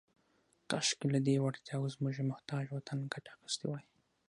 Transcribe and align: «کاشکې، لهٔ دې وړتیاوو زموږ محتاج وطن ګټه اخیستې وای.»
«کاشکې، 0.69 1.05
لهٔ 1.13 1.19
دې 1.27 1.35
وړتیاوو 1.43 1.91
زموږ 1.95 2.15
محتاج 2.31 2.65
وطن 2.75 2.99
ګټه 3.13 3.29
اخیستې 3.35 3.65
وای.» 3.67 3.83